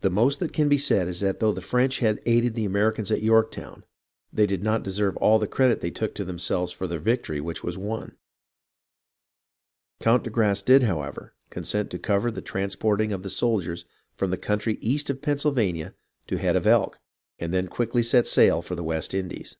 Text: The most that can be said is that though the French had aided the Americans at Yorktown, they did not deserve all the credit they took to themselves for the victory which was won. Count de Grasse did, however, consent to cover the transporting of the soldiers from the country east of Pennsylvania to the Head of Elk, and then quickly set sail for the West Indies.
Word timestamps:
The 0.00 0.10
most 0.10 0.40
that 0.40 0.52
can 0.52 0.68
be 0.68 0.78
said 0.78 1.06
is 1.06 1.20
that 1.20 1.38
though 1.38 1.52
the 1.52 1.60
French 1.60 2.00
had 2.00 2.20
aided 2.26 2.54
the 2.54 2.64
Americans 2.64 3.12
at 3.12 3.22
Yorktown, 3.22 3.84
they 4.32 4.46
did 4.46 4.64
not 4.64 4.82
deserve 4.82 5.16
all 5.18 5.38
the 5.38 5.46
credit 5.46 5.80
they 5.80 5.92
took 5.92 6.12
to 6.16 6.24
themselves 6.24 6.72
for 6.72 6.88
the 6.88 6.98
victory 6.98 7.40
which 7.40 7.62
was 7.62 7.78
won. 7.78 8.16
Count 10.00 10.24
de 10.24 10.30
Grasse 10.30 10.62
did, 10.62 10.82
however, 10.82 11.34
consent 11.50 11.88
to 11.92 12.00
cover 12.00 12.32
the 12.32 12.42
transporting 12.42 13.12
of 13.12 13.22
the 13.22 13.30
soldiers 13.30 13.84
from 14.16 14.32
the 14.32 14.38
country 14.38 14.76
east 14.80 15.08
of 15.08 15.22
Pennsylvania 15.22 15.94
to 16.26 16.34
the 16.34 16.42
Head 16.42 16.56
of 16.56 16.66
Elk, 16.66 16.98
and 17.38 17.54
then 17.54 17.68
quickly 17.68 18.02
set 18.02 18.26
sail 18.26 18.60
for 18.60 18.74
the 18.74 18.82
West 18.82 19.14
Indies. 19.14 19.56